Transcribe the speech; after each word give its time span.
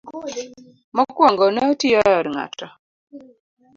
Mokwongo 0.95 1.43
ne 1.51 1.61
otiyo 1.71 1.99
e 2.09 2.11
od 2.19 2.27
ng'ato. 2.33 2.67